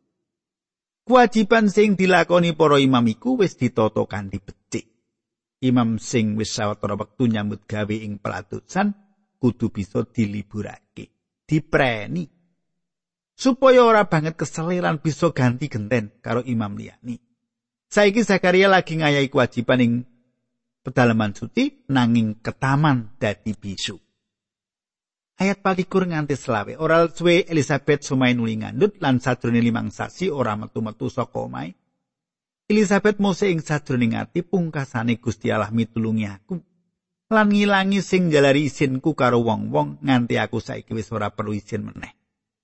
Kewajiban 1.11 1.67
sing 1.67 1.99
dilakoni 1.99 2.55
para 2.55 2.79
imam 2.79 3.03
iku 3.03 3.35
wis 3.35 3.59
ditata 3.59 4.07
kanthi 4.07 4.39
becik. 4.39 4.87
Imam 5.59 5.99
sing 5.99 6.39
wis 6.39 6.55
sawetara 6.55 6.95
wektu 6.95 7.27
nyambut 7.27 7.67
gawe 7.67 7.91
ing 7.91 8.15
pelatusan 8.23 8.95
kudu 9.35 9.75
bisa 9.75 10.07
diliburake, 10.07 11.11
dipreni. 11.43 12.31
Supaya 13.35 13.83
ora 13.83 14.07
banget 14.07 14.39
keseliran 14.39 15.03
bisa 15.03 15.35
ganti 15.35 15.67
genten 15.67 16.15
karo 16.23 16.47
imam 16.47 16.79
liyane. 16.79 17.19
Saiki 17.91 18.23
Zakaria 18.23 18.71
lagi 18.71 18.95
ngayahi 19.03 19.27
kewajiban 19.27 19.83
ing 19.83 19.93
pedalaman 20.79 21.35
suci 21.35 21.91
nanging 21.91 22.39
ketaman 22.39 23.19
dadi 23.19 23.51
bisu. 23.51 23.99
Ayat 25.39 25.63
palikur 25.63 26.03
nganti 26.09 26.35
selawe. 26.35 26.75
Oral 26.75 27.13
suwe 27.15 27.47
Elizabeth 27.47 28.03
sumai 28.03 28.35
nuli 28.35 28.59
ngandut 28.59 28.99
lan 28.99 29.23
sadrone 29.23 29.63
limang 29.63 29.93
sasi 29.93 30.27
ora 30.27 30.57
metu-metu 30.59 31.07
saka 31.07 31.39
omahe. 31.39 31.77
Elizabeth 32.71 33.19
mose 33.19 33.51
ing 33.51 33.59
sadrone 33.59 34.11
ngati 34.11 34.47
pungkasane 34.47 35.19
Gusti 35.19 35.51
Allah 35.51 35.71
mitulungi 35.71 36.25
aku. 36.27 36.55
Lan 37.31 37.47
ngilangi 37.47 38.03
sing 38.03 38.27
jalari 38.27 38.67
isinku 38.67 39.15
karo 39.15 39.39
wong-wong 39.39 40.03
nganti 40.03 40.35
aku 40.35 40.59
saiki 40.59 40.91
wis 40.91 41.11
ora 41.15 41.31
perlu 41.31 41.55
isin 41.55 41.87
meneh. 41.87 42.11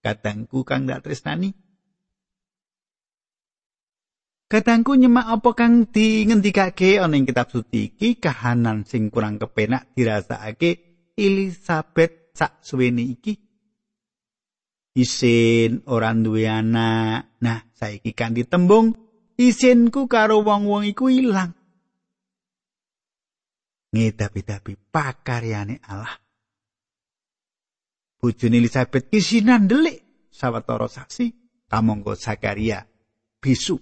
Kadangku 0.04 0.68
kang 0.68 0.88
dak 0.88 1.08
tresnani. 1.08 1.56
Kadangku 4.48 4.96
nyemak 4.96 5.28
apa 5.28 5.52
kang 5.60 5.92
di 5.92 6.24
ngendikake 6.24 7.04
ana 7.04 7.20
ing 7.20 7.28
kitab 7.28 7.52
suci 7.52 7.92
iki 7.92 8.16
kahanan 8.16 8.88
sing 8.88 9.12
kurang 9.12 9.40
kepenak 9.40 9.92
dirasakake 9.92 10.80
Elizabeth 11.20 12.27
sak 12.38 12.62
suwene 12.62 13.02
iki 13.02 13.34
isin 14.94 15.82
ora 15.90 16.14
duwe 16.14 16.46
anak. 16.46 17.42
Nah 17.42 17.66
saiki 17.74 18.14
kan 18.14 18.38
ditembung 18.38 18.94
isinku 19.38 20.06
karo 20.06 20.46
wong-wong 20.46 20.86
iku 20.86 21.10
ilang. 21.10 21.58
Ngedapi-dapi 23.94 24.94
pakaryane 24.94 25.82
Allah. 25.90 26.22
Bojone 28.18 28.58
Elizabeth 28.58 29.10
delik 29.10 30.30
sawetara 30.34 30.90
saksi 30.90 31.34
kamangka 31.70 32.18
Zakaria 32.18 32.86
bisu. 33.42 33.78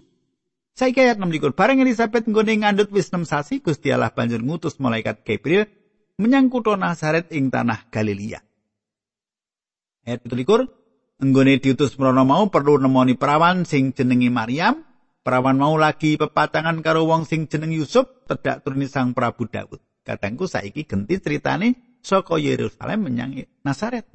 Saiki 0.76 1.08
ayat 1.08 1.24
6 1.24 1.56
bareng 1.56 1.80
Elizabeth 1.80 2.28
nggone 2.28 2.60
ngandut 2.60 2.92
wis 2.92 3.08
6 3.08 3.24
sasi 3.24 3.64
Gusti 3.64 3.96
Allah 3.96 4.12
banjur 4.12 4.44
ngutus 4.44 4.76
malaikat 4.84 5.24
Gabriel 5.24 5.72
menyang 6.20 6.48
kutha 6.48 6.80
Nazaret 6.80 7.32
ing 7.32 7.52
tanah 7.52 7.88
Galilea. 7.92 8.40
Ayat 10.06 10.22
17 10.24 10.86
Enggone 11.16 11.64
diutus 11.64 11.96
mrono 11.96 12.28
mau 12.28 12.52
perlu 12.52 12.76
nemoni 12.76 13.16
perawan 13.16 13.64
sing 13.64 13.96
jenenge 13.96 14.28
Maryam. 14.28 14.84
Perawan 15.24 15.58
mau 15.58 15.74
lagi 15.80 16.20
pepatangan 16.20 16.84
karo 16.84 17.08
wong 17.08 17.26
sing 17.26 17.48
jeneng 17.50 17.74
Yusuf, 17.74 18.28
tedak 18.30 18.62
turuni 18.62 18.86
Sang 18.86 19.16
Prabu 19.16 19.50
Daud. 19.50 19.82
Kadangku 20.06 20.46
saiki 20.46 20.86
genti 20.86 21.18
ceritane 21.18 21.98
saka 22.04 22.38
Yerusalem 22.38 23.10
menyang 23.10 23.32
Nazaret. 23.66 24.06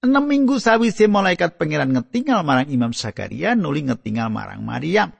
Enam 0.00 0.24
minggu 0.28 0.62
sawise 0.62 1.10
malaikat 1.10 1.58
pangeran 1.58 1.90
ngetingal 1.90 2.46
marang 2.46 2.70
Imam 2.70 2.94
Zakaria 2.94 3.58
nuli 3.58 3.90
ngetingal 3.90 4.30
marang 4.30 4.62
Maryam. 4.62 5.10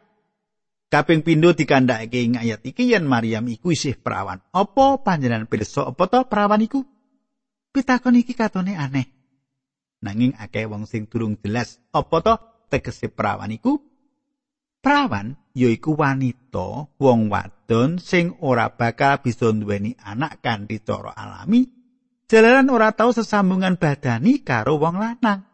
Kaping 0.91 1.23
pindho 1.23 1.55
dikandhake 1.55 2.19
ing 2.19 2.35
ayat 2.35 2.67
iki 2.67 2.91
yen 2.91 3.07
Maryam 3.07 3.47
iku 3.47 3.71
isih 3.71 3.95
perawan. 3.95 4.43
Apa 4.51 4.99
panjenengan 5.07 5.47
pirsa 5.47 5.87
apa 5.87 6.11
to 6.11 6.27
perawan 6.27 6.67
iku? 6.67 6.83
Pitakon 7.71 8.19
iki 8.19 8.35
katone 8.35 8.75
aneh. 8.75 9.07
Nanging 10.03 10.35
akeh 10.35 10.67
wong 10.67 10.91
sing 10.91 11.07
durung 11.07 11.39
jelas 11.39 11.79
apa 11.95 12.17
to 12.27 12.35
tegese 12.67 13.07
perawan 13.07 13.55
iku? 13.55 13.79
Perawan 14.83 15.39
yaiku 15.55 15.95
wanita, 15.95 16.91
wong 16.99 17.31
wadon 17.31 18.03
sing 18.03 18.35
ora 18.43 18.75
bakal 18.75 19.23
bisa 19.23 19.47
nduweni 19.55 19.95
anak 20.03 20.43
kanthi 20.43 20.83
cara 20.83 21.15
alami. 21.15 21.71
Jalaran 22.27 22.67
ora 22.67 22.91
tau 22.91 23.15
sesambungan 23.15 23.79
badani 23.79 24.43
karo 24.43 24.75
wong 24.83 24.99
lanang. 24.99 25.50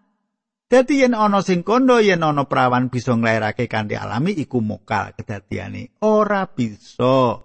Dadi 0.66 0.98
yen 0.98 1.14
ana 1.14 1.46
sing 1.46 1.62
kondo 1.62 2.02
yen 2.02 2.26
ana 2.26 2.42
prawan 2.50 2.90
bisa 2.90 3.14
nglairake 3.14 3.70
kanthi 3.70 3.94
alami 3.94 4.34
iku 4.34 4.58
mokal 4.58 5.14
kedadiane 5.14 5.94
ora 6.02 6.50
bisa. 6.50 7.38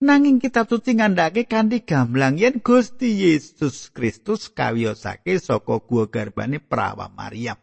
Nanging 0.00 0.38
kitab 0.38 0.70
suci 0.70 0.94
ngandhake 0.94 1.50
kanthi 1.50 1.82
gamblang 1.82 2.38
yen 2.38 2.62
Gusti 2.62 3.18
Yesus 3.18 3.90
Kristus 3.90 4.46
kawiyosake 4.54 5.42
saka 5.42 5.82
guwa 5.82 6.06
garbane 6.06 6.62
prawa 6.62 7.10
Maryam. 7.10 7.58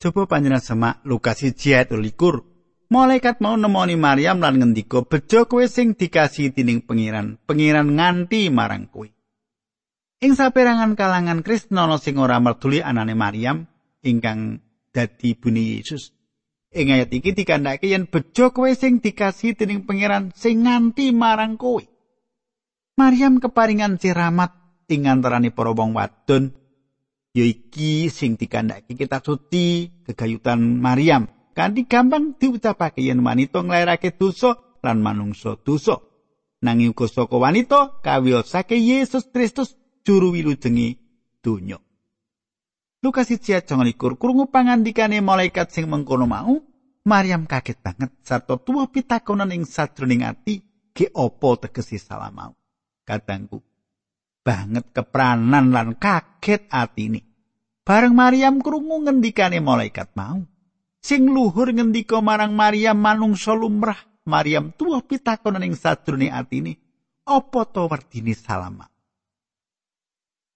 Coba 0.00 0.24
panjenengan 0.24 0.64
semak 0.64 1.04
Lukas 1.04 1.44
1 1.44 1.60
ayat 1.76 1.92
21. 1.92 2.40
Malaikat 2.88 3.44
mau 3.44 3.52
nemoni 3.60 4.00
Maryam 4.00 4.40
lan 4.40 4.56
ngendika, 4.56 5.04
"Bejo 5.04 5.44
kowe 5.44 5.66
sing 5.68 5.92
dikasih 5.92 6.56
dening 6.56 6.80
pengiran, 6.80 7.36
pengiran 7.44 7.92
nganti 7.92 8.48
marang 8.48 8.88
kowe." 8.88 9.17
Ing 10.18 10.34
saperangan 10.34 10.98
kalangan 10.98 11.46
Kristen 11.46 11.78
ana 11.78 11.94
sing 11.94 12.18
ora 12.18 12.42
merduli 12.42 12.82
anane 12.82 13.14
Maryam 13.14 13.70
ingkang 14.02 14.58
dadi 14.90 15.38
buni 15.38 15.78
Yesus. 15.78 16.10
Ing 16.74 16.90
ayat 16.90 17.14
iki 17.14 17.38
dikandhake 17.38 17.86
yen 17.86 18.10
bejo 18.10 18.50
kowe 18.50 18.66
sing 18.74 18.98
dikasih 18.98 19.54
dening 19.54 19.86
pangeran 19.86 20.34
sing 20.34 20.66
nganti 20.66 21.14
marang 21.14 21.54
kowe. 21.54 21.86
Maryam 22.98 23.38
keparingan 23.38 24.02
ciramat 24.02 24.58
ing 24.90 25.06
antaraning 25.06 25.54
para 25.54 25.70
wong 25.70 25.94
wadon 25.94 26.50
ya 27.30 27.46
iki 27.46 28.10
sing 28.10 28.34
dikandhake 28.34 28.98
kita 28.98 29.22
suci 29.22 30.02
kegayutan 30.02 30.82
Maryam. 30.82 31.30
Kanthi 31.54 31.86
gampang 31.86 32.34
diucapake 32.34 33.06
yen 33.06 33.22
wanita 33.22 33.62
nglairake 33.62 34.18
dosa 34.18 34.58
lan 34.82 34.98
manungsa 34.98 35.62
dosa. 35.62 36.02
Nanging 36.58 36.90
uga 36.90 37.06
saka 37.06 37.38
wanita 37.38 38.02
kawiyosake 38.02 38.82
Yesus 38.82 39.30
Kristus 39.30 39.78
juru 40.08 40.32
wilujengi 40.32 40.96
donya. 41.44 41.76
Lukas 43.04 43.28
1:21 43.28 44.16
krungu 44.16 44.48
pangandikane 44.48 45.20
malaikat 45.20 45.68
sing 45.68 45.84
mengkono 45.84 46.24
mau, 46.24 46.64
Maryam 47.04 47.44
kaget 47.44 47.84
banget 47.84 48.16
sarta 48.24 48.56
tuwa 48.56 48.88
pitakonan 48.88 49.52
ing 49.52 49.68
sadroning 49.68 50.24
ati, 50.24 50.64
ge 50.96 51.12
apa 51.12 51.48
tegese 51.60 52.00
salah 52.00 52.32
mau. 52.32 52.56
Kadangku 53.04 53.60
banget 54.40 54.96
kepranan 54.96 55.76
lan 55.76 56.00
kaget 56.00 56.72
atine. 56.72 57.28
Bareng 57.84 58.16
Maryam 58.16 58.64
krungu 58.64 59.04
ngendikane 59.04 59.60
malaikat 59.60 60.16
mau, 60.16 60.40
sing 61.04 61.28
luhur 61.28 61.68
ngendika 61.68 62.24
marang 62.24 62.56
Maryam 62.56 62.96
manungsa 62.96 63.52
lumrah, 63.52 64.00
Maryam 64.24 64.72
tuwa 64.72 65.04
pitakonan 65.04 65.68
ing 65.68 65.76
sadroning 65.76 66.32
atine, 66.32 66.80
apa 67.28 67.60
to 67.68 67.84
werdine 67.84 68.32
salah 68.32 68.72
mau. 68.72 68.97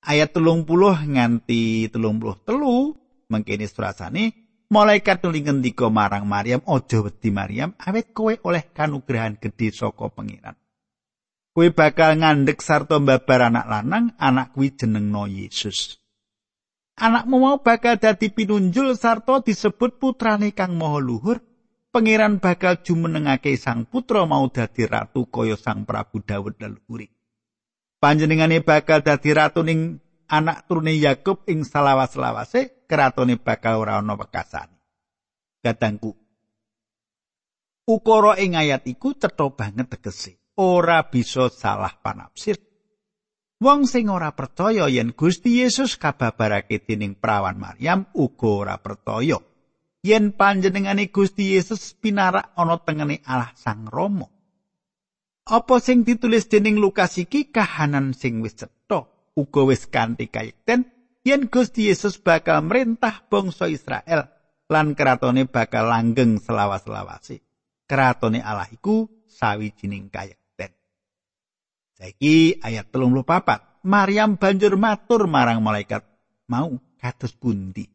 Ayat 0.03 0.35
telung 0.35 0.67
puluh 0.67 0.95
nganti 0.95 1.89
telung 1.89 2.19
puluh 2.19 2.37
telu 2.43 2.99
mengkini 3.31 3.65
surasane 3.65 4.35
malaikat 4.69 5.23
nuli 5.23 5.47
ngendika 5.47 5.89
marang 5.89 6.27
Maryam 6.27 6.61
aja 6.67 6.99
wedi 7.01 7.31
Maryam 7.31 7.73
awet 7.79 8.11
kowe 8.11 8.35
oleh 8.45 8.69
kanugrahan 8.75 9.39
gedhe 9.39 9.71
saka 9.71 10.11
pengiran 10.11 10.59
kowe 11.53 11.69
bakal 11.71 12.17
ngandhek 12.17 12.65
sarta 12.65 12.97
mbabar 12.97 13.53
anak 13.53 13.67
lanang 13.69 14.07
anak 14.17 14.57
kuwi 14.57 14.73
jenengno 14.73 15.29
Yesus. 15.29 16.01
Anakmu 16.97 17.37
mau 17.41 17.57
bakal 17.61 17.97
dadi 17.97 18.29
pinunjul 18.29 18.97
sarta 18.97 19.41
disebut 19.41 19.97
putrane 19.97 20.53
kang 20.53 20.77
maha 20.77 21.01
luhur. 21.01 21.41
Pangeran 21.93 22.41
bakal 22.41 22.81
jumenengake 22.81 23.53
sang 23.61 23.85
putra 23.85 24.25
mau 24.25 24.49
dadi 24.49 24.89
ratu 24.89 25.29
kaya 25.29 25.61
sang 25.61 25.85
Prabu 25.85 26.25
Daud 26.25 26.57
leluhur. 26.57 27.05
Panjenengane 28.03 28.67
bakal 28.67 29.07
dadi 29.07 29.31
ratu 29.31 29.63
ning 29.63 30.03
anak 30.27 30.67
turune 30.67 30.99
Yakub 30.99 31.47
ing 31.47 31.63
salawas-lawase 31.63 32.83
kratone 32.91 33.39
bakal 33.39 33.79
ora 33.79 34.03
ana 34.03 34.19
wekasan. 34.19 34.67
Katangku. 35.63 36.19
Ukara 37.87 38.43
ing 38.43 38.59
ayat 38.59 38.83
iku 38.91 39.15
cetha 39.15 39.47
banget 39.55 39.95
tegese. 39.95 40.43
Ora 40.59 41.07
bisa 41.07 41.47
salah 41.55 41.95
panafsir. 42.03 42.59
Wong 43.63 43.87
sing 43.87 44.11
ora 44.11 44.35
percaya 44.35 44.91
yen 44.91 45.15
Gusti 45.15 45.63
Yesus 45.63 45.95
kababarake 45.95 46.83
dening 46.83 47.15
perawan 47.15 47.55
Maryam 47.55 48.11
uga 48.11 48.51
ora 48.51 48.77
percaya 48.83 49.39
yen 50.03 50.35
panjenengane 50.35 51.15
Gusti 51.15 51.55
Yesus 51.55 51.95
pinarak 51.95 52.51
ana 52.59 52.83
tengene 52.83 53.23
Allah 53.23 53.55
Sang 53.55 53.87
Rama. 53.87 54.32
Apa 55.43 55.83
sing 55.83 56.07
ditulis 56.07 56.47
dening 56.47 56.79
Lukas 56.79 57.19
iki 57.19 57.51
kahanan 57.51 58.15
sing 58.15 58.47
wis 58.47 58.55
cetha 58.55 59.11
uga 59.35 59.63
wis 59.67 59.91
kanthi 59.91 60.31
kayekten 60.31 60.87
yen 61.27 61.51
Gusti 61.51 61.91
Yesus 61.91 62.23
bakal 62.23 62.63
merintah 62.63 63.27
bangsa 63.27 63.67
Israel 63.67 64.31
lan 64.71 64.95
kratone 64.95 65.51
bakal 65.51 65.91
langgeng 65.91 66.39
selawas-lawase. 66.39 67.43
Kratone 67.91 68.39
Allah 68.39 68.71
iku 68.71 69.11
sawijining 69.27 70.09
kayekten. 70.09 70.71
Saiki 71.99 72.63
ayat 72.63 72.89
34. 72.95 73.83
Maryam 73.83 74.39
banjur 74.39 74.79
matur 74.79 75.27
marang 75.27 75.59
malaikat 75.59 76.07
mau 76.47 76.79
kados 77.03 77.35
pundi. 77.35 77.91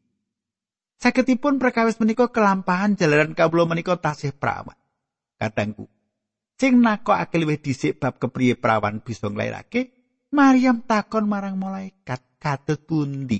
Saketipun 1.00 1.64
perkawis 1.64 1.96
menika 2.04 2.28
kelampahan 2.28 3.00
jalaran 3.00 3.32
kawula 3.32 3.72
menika 3.72 3.96
tasih 3.96 4.36
prawan. 4.36 4.76
Kadangku, 5.38 5.88
sing 6.58 6.82
nakokake 6.82 7.38
luwih 7.38 7.62
dhisik 7.62 8.02
bab 8.02 8.18
kepriye 8.18 8.58
prawan 8.58 9.00
bisa 9.06 9.30
nglairake, 9.30 9.94
Maryam 10.34 10.84
takon 10.84 11.30
marang 11.30 11.56
malaikat, 11.56 12.20
"Katut 12.42 12.84
pundi?" 12.84 13.40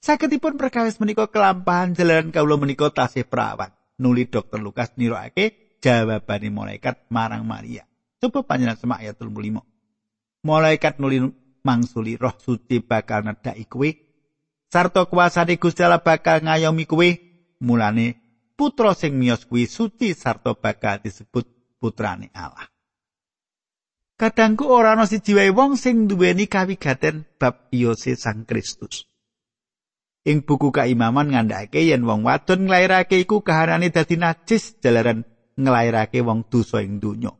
Saketipun 0.00 0.56
perkawis 0.56 0.96
menika 1.02 1.28
kelampahan 1.28 1.92
jalaran 1.92 2.32
kawula 2.32 2.56
menika 2.60 2.88
tasih 2.92 3.26
prawan. 3.28 3.72
Nuli 4.00 4.28
dokter 4.28 4.60
Lukas 4.60 4.92
nirokake 5.00 5.78
jawabane 5.80 6.48
malaikat 6.50 7.08
marang 7.08 7.44
Maria. 7.44 7.84
Coba 8.20 8.44
panjenengan 8.44 8.80
semak 8.80 9.00
ayat 9.04 9.16
35. 9.20 9.60
Malaikat 10.44 11.00
nuli 11.00 11.24
mangsuli 11.64 12.20
roh 12.20 12.36
suci 12.36 12.84
bakal 12.84 13.24
nedhaki 13.24 13.64
kowe 13.64 13.88
sarta 14.68 15.08
kuasane 15.08 15.56
Gusti 15.56 15.80
Allah 15.80 16.04
bakal 16.04 16.44
ngayomi 16.44 16.84
kuwi 16.84 17.10
mulane 17.64 18.20
putra 18.58 18.92
sing 18.92 19.16
miyos 19.16 19.48
kuwi 19.48 19.64
suci 19.64 20.12
sarta 20.12 20.52
bakal 20.52 21.00
disebut 21.00 21.53
putrane 21.84 22.32
Allah 22.32 22.72
Kadangku 24.14 24.70
ora 24.70 24.96
ana 24.96 25.10
siji 25.10 25.36
wae 25.36 25.50
wong 25.50 25.74
sing 25.76 26.06
duweni 26.08 26.46
kawigaten 26.46 27.26
bab 27.34 27.66
Yose 27.74 28.14
Sang 28.14 28.46
Kristus. 28.46 29.10
Ing 30.22 30.46
buku 30.46 30.70
kaimaman 30.70 31.34
ngandhake 31.34 31.82
yen 31.82 32.06
wong 32.06 32.22
wadon 32.22 32.70
nglairake 32.70 33.18
iku 33.18 33.42
kahanane 33.42 33.90
dadi 33.90 34.14
najis 34.14 34.78
jalaran 34.78 35.26
nglairake 35.58 36.22
wong 36.22 36.46
dosa 36.46 36.80
ing 36.86 37.02
donya. 37.02 37.34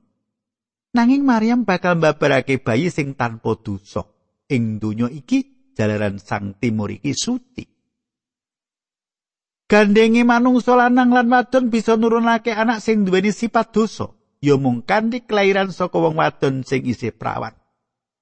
Nanging 0.98 1.22
Maryam 1.22 1.62
bakal 1.62 1.94
mbabarake 2.02 2.58
bayi 2.58 2.90
sing 2.90 3.14
tanpa 3.14 3.54
dosa 3.54 4.02
ing 4.50 4.82
donya 4.82 5.06
iki 5.06 5.72
jalaran 5.78 6.18
sang 6.18 6.58
timur 6.58 6.90
iki 6.90 7.14
suci. 7.14 7.64
Gandenge 9.70 10.26
manungsa 10.26 10.74
lanang 10.74 11.14
lan 11.14 11.30
wadon 11.30 11.70
bisa 11.70 11.94
nurunake 11.94 12.50
anak 12.50 12.82
sing 12.82 13.06
duweni 13.06 13.30
sifat 13.32 13.72
dosa, 13.72 14.12
ya 14.44 14.60
mung 14.60 14.84
kanthi 14.84 15.24
kelahiran 15.24 15.72
saka 15.72 15.96
wong 15.96 16.20
wadon 16.20 16.60
sing 16.68 16.84
isih 16.84 17.16
prawan. 17.16 17.56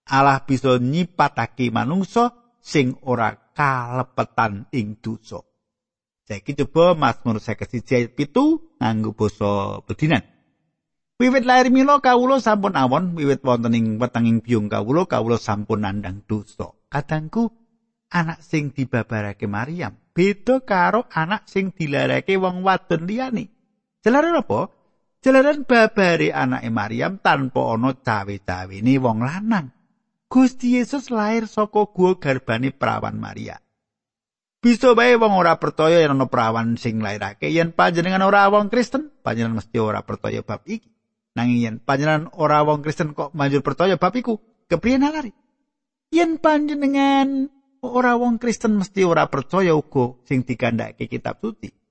Allah 0.06 0.46
bisa 0.46 0.78
nyipatake 0.78 1.74
manungsa 1.74 2.30
sing 2.62 2.94
ora 3.02 3.34
kalepetan 3.50 4.70
ing 4.70 5.02
dosa. 5.02 5.42
Saiki 6.22 6.54
coba 6.54 6.94
Mazmur 6.94 7.42
51 7.42 7.82
ayat 7.98 8.14
7 8.14 8.78
nganggo 8.78 9.10
basa 9.18 9.82
bedinan. 9.82 10.22
Wiwit 11.18 11.42
lair 11.46 11.70
mila 11.70 11.98
kawula 11.98 12.38
sampun 12.38 12.74
awon, 12.74 13.18
wiwit 13.18 13.42
wonten 13.42 13.74
ing 13.74 13.86
wetenging 13.98 14.42
biyung 14.42 14.66
kawula 14.70 15.06
kawula 15.06 15.38
sampun 15.38 15.82
nandhang 15.82 16.22
dosa. 16.26 16.74
kadangku 16.92 17.48
anak 18.12 18.44
sing 18.44 18.76
dibabarake 18.76 19.48
Maryam 19.48 19.96
beda 20.12 20.60
karo 20.60 21.08
anak 21.08 21.48
sing 21.48 21.72
dilarake 21.72 22.36
wong 22.36 22.60
wadon 22.60 23.08
liyane. 23.08 23.48
Jelaran 24.04 24.36
apa? 24.36 24.68
Jelaran 25.22 25.62
babare 25.62 26.34
anake 26.34 26.66
Maryam 26.74 27.22
tanpa 27.22 27.78
ana 27.78 27.94
cawe-cawene 27.94 28.98
wong 28.98 29.22
lanang. 29.22 29.70
Gusti 30.26 30.74
Yesus 30.74 31.14
lahir 31.14 31.46
saka 31.46 31.86
guwa 31.94 32.18
garbane 32.18 32.74
perawan 32.74 33.14
Maria. 33.22 33.62
Bisa 34.58 34.98
bae 34.98 35.14
wong 35.14 35.38
ora 35.38 35.62
percaya 35.62 36.02
yen 36.02 36.18
ana 36.18 36.26
perawan 36.26 36.74
sing 36.74 36.98
lairake 36.98 37.54
yen 37.54 37.70
panjenengan 37.70 38.26
ora 38.26 38.50
wong 38.50 38.66
Kristen, 38.66 39.14
panjenengan 39.22 39.62
mesti 39.62 39.78
ora 39.78 40.02
percaya 40.02 40.42
bab 40.42 40.66
iki. 40.66 40.90
Nanging 41.38 41.58
yen 41.70 41.76
panjenengan 41.78 42.26
ora 42.34 42.66
wong 42.66 42.82
Kristen 42.82 43.14
kok 43.14 43.30
manjur 43.30 43.62
percaya 43.62 43.94
bab 43.94 44.14
iku, 44.18 44.42
kepriye 44.66 44.98
nalari? 44.98 45.30
yen 46.12 46.36
panjenengan 46.36 47.48
ora 47.80 48.14
wong 48.20 48.36
Kristen 48.36 48.76
mesti 48.76 49.02
ora 49.02 49.26
percaya 49.32 49.72
uga 49.72 50.20
sing 50.28 50.44
dikandhake 50.44 51.08
kitab 51.08 51.40
suci. 51.40 51.81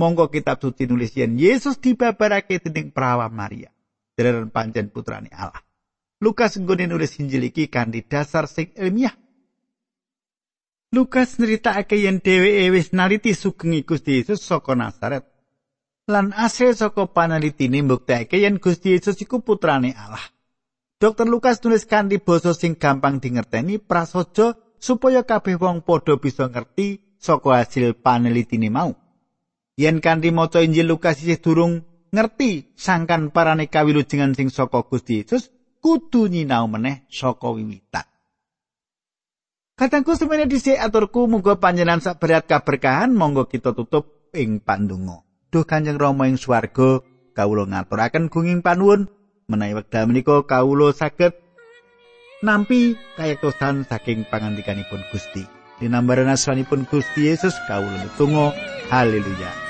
Monggo 0.00 0.32
kitab 0.32 0.56
suci 0.64 0.88
nulis 0.88 1.12
yen 1.12 1.36
Yesus 1.36 1.76
dibabarake 1.76 2.56
dening 2.64 2.88
perawan 2.88 3.28
Maria. 3.36 3.68
Dereran 4.16 4.48
pancen 4.48 4.88
putrane 4.88 5.28
Allah. 5.28 5.60
Lukas 6.24 6.56
nggone 6.56 6.88
nulis 6.88 7.20
Injil 7.20 7.52
iki 7.52 7.68
kanthi 7.68 8.04
dasar 8.08 8.48
sing 8.48 8.72
ilmiah. 8.80 9.12
Lukas 10.92 11.36
nritakake 11.36 12.00
yen 12.00 12.20
dheweke 12.24 12.72
wis 12.72 12.92
naliti 12.92 13.32
sugeng 13.32 13.76
Gusti 13.84 14.20
Yesus 14.20 14.40
saka 14.40 14.72
Nazaret. 14.74 15.24
Lan 16.08 16.32
asil 16.36 16.74
saka 16.74 17.08
panalitine 17.08 17.80
mbuktekake 17.84 18.40
yen 18.40 18.60
Gusti 18.60 18.96
Yesus 18.96 19.20
iku 19.20 19.40
putrane 19.40 19.96
Allah. 19.96 20.24
Dokter 21.00 21.24
Lukas 21.24 21.64
tulis 21.64 21.88
kanthi 21.88 22.20
basa 22.20 22.52
sing 22.52 22.76
gampang 22.76 23.24
dingerteni 23.24 23.80
prasaja 23.80 24.52
supaya 24.76 25.24
kabeh 25.24 25.56
wong 25.56 25.80
padha 25.80 26.20
bisa 26.20 26.52
ngerti 26.52 27.16
saka 27.16 27.64
hasil 27.64 27.96
panelitine 27.96 28.68
mau. 28.68 28.99
Yen 29.78 30.02
kanthi 30.02 30.34
maca 30.34 30.64
Injil 30.64 30.90
Lukas 30.90 31.22
isih 31.22 31.38
durung 31.38 31.86
ngerti 32.10 32.66
sangkan 32.74 33.30
parane 33.30 33.70
kawilujengan 33.70 34.34
sing 34.34 34.50
saka 34.50 34.82
Gusti 34.82 35.22
Yesus 35.22 35.50
kudu 35.78 36.26
nyinau 36.26 36.66
meneh 36.66 37.06
saka 37.06 37.54
wiwitan. 37.54 38.06
Katangku 39.78 40.12
semene 40.12 40.44
dhisik 40.44 40.76
aturku 40.76 41.24
muga 41.24 41.56
panjenengan 41.56 42.04
sak 42.04 42.20
berat 42.20 42.44
kaberkahan 42.44 43.16
monggo 43.16 43.48
kita 43.48 43.72
tutup 43.72 44.28
ing 44.36 44.60
pandonga. 44.60 45.24
Duh 45.48 45.64
Kanjeng 45.64 45.96
Rama 45.96 46.28
ing 46.28 46.36
swarga 46.36 47.00
kawula 47.32 47.64
ngaturaken 47.64 48.28
gunging 48.28 48.60
panuwun 48.60 49.08
menawi 49.48 49.80
wekdal 49.80 50.04
menika 50.04 50.44
kawula 50.44 50.92
saged 50.92 51.32
nampi 52.44 53.00
kayektosan 53.16 53.88
saking 53.88 54.28
pangandikanipun 54.28 55.00
Gusti. 55.08 55.59
Dinambaran 55.80 56.28
asmanipun 56.28 56.84
Gusti 56.84 57.32
Yesus 57.32 57.56
kawula 57.64 58.04
tunggu 58.20 58.52
haleluya. 58.92 59.69